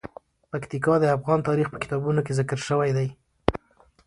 پکتیکا 0.51 0.95
د 1.01 1.05
افغان 1.17 1.39
تاریخ 1.47 1.67
په 1.71 1.77
کتابونو 1.83 2.19
کې 2.25 2.35
ذکر 2.39 2.59
شوی 2.67 2.89
دي. 2.97 3.07